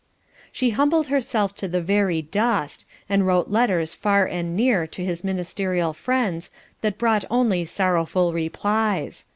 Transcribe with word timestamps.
She 0.51 0.71
humbled 0.71 1.09
herself 1.09 1.53
to 1.57 1.67
the 1.67 1.79
very 1.79 2.23
dust, 2.23 2.87
and 3.07 3.23
wrote 3.27 3.51
letters 3.51 3.93
far 3.93 4.25
and 4.25 4.55
near 4.55 4.87
to 4.87 5.05
his 5.05 5.23
ministerial 5.23 5.93
friends, 5.93 6.49
that 6.81 6.97
brought 6.97 7.23
only 7.29 7.65
sorrowful 7.65 8.33
replies. 8.33 9.25